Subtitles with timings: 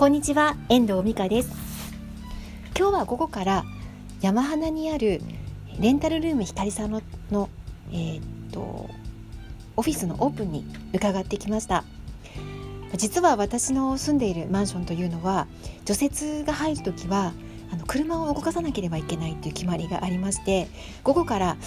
[0.00, 1.50] こんにちは遠藤美香です。
[2.74, 3.64] 今日は午後から
[4.22, 5.20] 山花にある
[5.78, 7.50] レンタルルーム光さんのの
[7.92, 8.88] えー、っと
[9.76, 10.64] オフィスのオープンに
[10.94, 11.84] 伺ってきました。
[12.96, 15.46] 実は私の住んでいるマンションというのは
[15.84, 17.34] 除雪が入る時は
[17.70, 20.68] あの車を動かさなければいけないという決まりがありまして
[21.04, 21.58] 午後から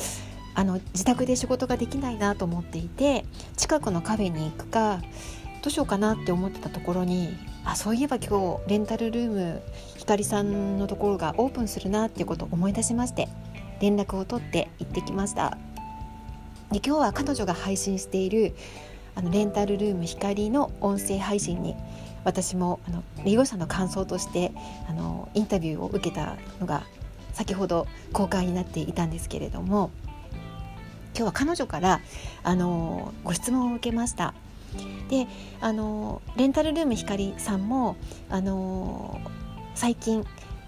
[0.55, 3.25] あの自宅で仕事ができないなと思っていて
[3.57, 5.03] 近くのカフェに行くか
[5.61, 9.61] どうしようかなって思ってたところにあそういえば今日レンタルルーム
[9.97, 13.29] ひかりさんのところがオープンするなっていうことを思い出しまして
[13.79, 15.57] 連絡を取って行ってきました。
[16.71, 18.55] で今日は彼女が配信している
[19.15, 21.75] あのレンタルルーム光の音声配信に
[22.23, 24.51] 私もあの利用者の感想として
[24.89, 26.83] あのインタビューを受けたのが
[27.33, 29.91] 先ほど公開になっていたんですけれども
[31.15, 32.01] 今日は彼女から
[32.43, 34.33] あのご質問を受けました。
[35.09, 35.27] で
[35.61, 37.95] あのレンタルルーム光さんも
[38.29, 39.21] あの
[39.75, 40.25] 最近、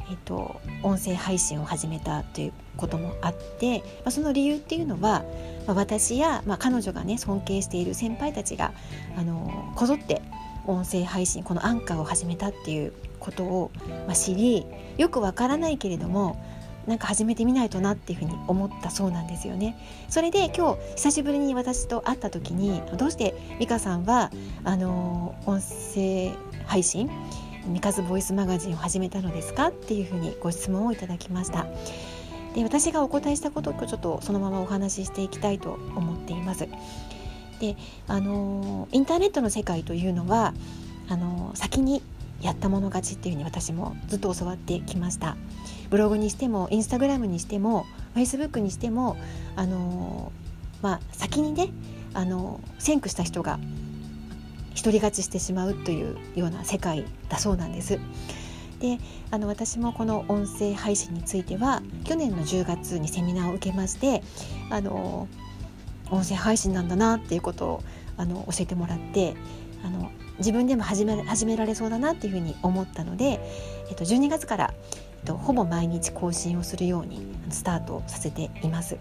[0.09, 5.23] えっと、音声配信を始めたということもあって、まあ、その理由っていうのは、
[5.67, 8.73] まあ、私や、まあ、彼女がね尊敬している先輩たちが
[9.17, 10.21] あのこぞって
[10.67, 13.71] 音声配信このアンカーを始めたっていうことを、
[14.07, 14.65] まあ、知り
[14.97, 16.43] よくわからないけれども
[16.87, 19.77] なんか始めてみないとなっていうふうに思ったそうなんですよね。
[20.09, 24.31] それで今日久しぶりに私と会った時にどうして美香さんは
[24.63, 26.31] あの音声
[26.65, 27.09] 配信
[27.65, 31.65] ミカズボイスマガジンを始めたのですかっていうふうにご質問をいただきました。
[32.53, 36.67] で私がお答えしたことをちょっとそのままお話ししていきたいと思っています。
[37.59, 37.75] で
[38.07, 40.53] あのインターネットの世界というのは
[41.09, 42.01] あの先に
[42.41, 45.37] やったもの勝ちっていうふうに私もずっと教わってきました
[45.89, 49.17] ブログにしてもインスタグラムにしてもフェイスブックにしても
[49.55, 50.31] あの
[50.81, 51.69] まあ先にね
[52.13, 53.59] あの先駆した人が
[54.75, 57.99] 独り勝ちしてしまうというような世界だそうなんです。
[58.79, 58.99] で
[59.31, 64.21] あの私もこの音声配信については去年の10月にセミナーを受けまして
[64.69, 65.29] あの
[66.11, 67.83] 音声配信なんだなっていうことを
[68.17, 69.35] あの教えてもらって
[69.83, 73.39] あの自分でも始め始められそうだなっていうふうに思ったので、
[73.89, 74.73] えっと、12月から、
[75.25, 78.97] と、ほぼ毎日更新をするようにスタートさせています。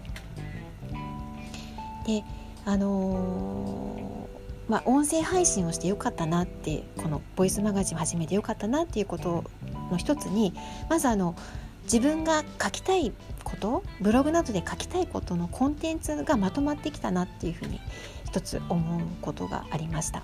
[2.05, 2.23] で
[2.65, 9.43] あのー、まあ、音声配信をしてよかったなってこのボイスマガジンを始めてよかったなっていうこと
[9.91, 10.53] の一つに
[10.89, 11.35] まずあの
[11.83, 13.11] 自分が書きたい
[13.43, 17.79] ことブログなどで書きたいことのコンテンツがまとまってきたなっていうふうに
[18.25, 20.23] 一つ思うことがありました。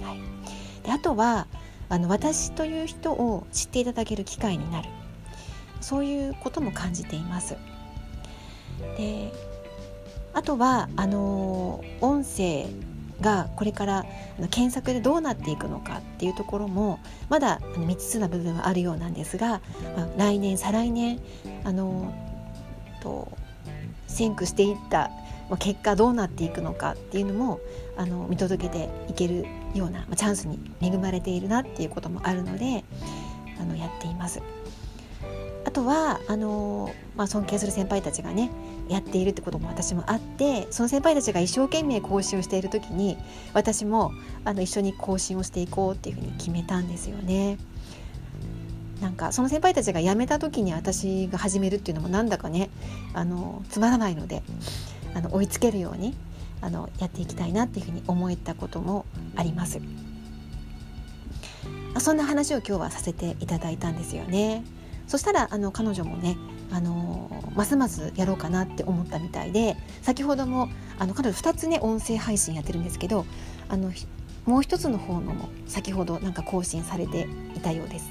[0.00, 1.48] はい、であとは
[1.88, 4.88] あの私という人を知っていただける機会になる
[5.80, 7.56] そういうことも感じています。
[8.96, 9.32] で
[10.32, 12.66] あとはあの音声
[13.20, 14.04] がこれから
[14.50, 16.98] 検索でどうなっていくのかっていうところも
[17.28, 19.60] まだ未知数な部分はあるようなんですが、
[19.96, 21.20] まあ、来年再来年
[21.64, 22.14] あの
[23.02, 23.30] と
[24.06, 25.10] 先駆していった
[25.58, 27.60] 結果どうなっていくのかっていうのも
[27.96, 32.84] あの見届けていけるようなチャンスに恵まれているなっていうこともあるので
[33.60, 34.40] あのやっています。
[35.70, 38.50] あとはあの、まあ、尊敬する先輩たちがね
[38.88, 43.16] やっているってことも私もあってその先輩たちが一生懸命更新をしている時に
[43.54, 44.10] 私も
[44.44, 47.56] あの一緒に更新をしていこうっていうふうに決めたんですよね。
[49.00, 52.68] なんかその先輩たちが辞めた時に私が始めるっていうのもなんだかね
[53.14, 54.42] あのつまらないので
[55.14, 56.16] あの追いつけるように
[56.60, 59.80] あのやっていきたいなっていうふうに思えたこともあります。
[62.00, 64.64] そんな話を今日はさせていただいたんですよね。
[65.10, 66.36] そしたらあの彼女もね
[66.70, 70.68] あのますますやろうかなって思ったみたいで先ほども
[71.00, 73.26] あの彼女2つね音声配信やってるんですけど
[73.68, 73.90] あの
[74.46, 77.26] もう一つの方のも先ほどなんか更新されて
[77.56, 78.08] いたようです。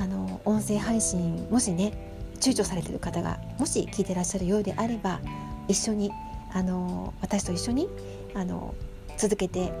[0.00, 1.92] あの音声配信もしね
[2.40, 5.20] 躊躇されてる方がもし聞いてらっしゃるようであれば
[5.66, 6.10] 一緒に
[6.54, 7.86] あの私と一緒に
[8.32, 8.74] あの
[9.18, 9.74] 続けて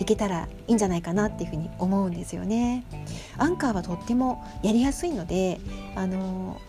[0.00, 2.84] いけたらいいんじゃないかなっていうふうに思うんですよね。
[3.36, 5.60] アンカーはとってもやりやすいので
[5.94, 6.60] あの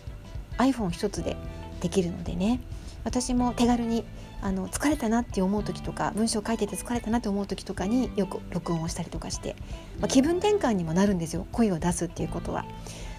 [0.58, 1.38] iPhone 一つで
[1.80, 2.60] できるのでね
[3.04, 4.04] 私も手軽に
[4.42, 9.56] あの疲れたなって思う時とか文章を書いてて疲れたなって思う時とかによく録音をしたりとかして、
[10.00, 12.66] まあ、気分転換にもなるんですよ声を出すっていうことは。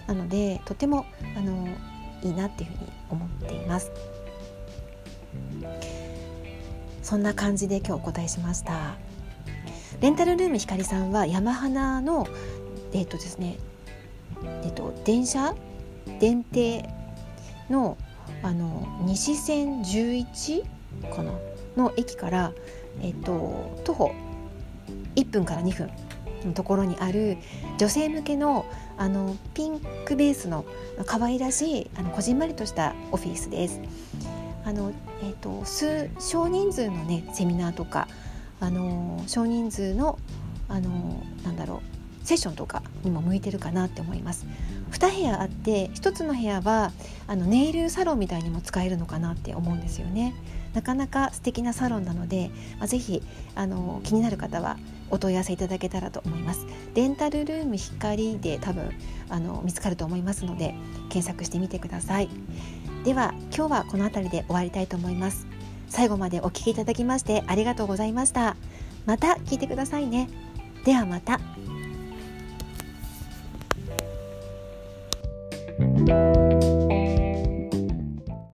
[0.07, 1.05] なのでとても
[1.37, 1.67] あの
[2.21, 3.91] いいなっていうふうに思っています。
[7.01, 8.95] そんな感じで今日お答えしました
[10.01, 12.27] レンタルルームひかりさんは山花の
[12.93, 13.57] えっ、ー、とですね
[14.63, 15.55] えっ、ー、と電車
[16.19, 16.89] 電停
[17.69, 17.97] の
[18.41, 20.63] あの西線11
[21.15, 21.33] かな
[21.77, 22.51] の駅から、
[23.01, 24.11] えっ、ー、と徒歩
[25.15, 25.89] 1分から2分
[26.45, 27.37] のところにある
[27.77, 28.65] 女性向けの
[28.97, 30.65] あのピンクベースの
[31.05, 33.79] 可愛らしいあのこじんまりとしたオフィスです。
[34.65, 38.07] あのえーと、数少人数のねセミナーとか
[38.63, 40.17] あの少人数の
[40.69, 41.83] あのなんだろ
[42.21, 44.47] うセッションとかにも向いてるかなって思います。
[44.91, 46.93] 2部屋あって1つの部屋は
[47.27, 50.33] あのネイルサロンみたいにも使えるのかなって思うんですよね。
[50.73, 53.21] なかなか素敵なサロンなので、まあ、ぜひ
[53.55, 54.77] あの気になる方は
[55.11, 56.65] お問い合わせいただけたらと思います。
[56.93, 58.89] デンタルルーム光で多分
[59.27, 60.73] あの見つかると思いますので
[61.09, 62.29] 検索してみてください。
[63.03, 65.52] では今日はこの辺りで終わりたいと思います。
[65.93, 68.55] 最後までお聴きいただきましてありがとうございました。
[69.05, 70.27] また聞いてくださいね。
[70.85, 71.39] ではまた。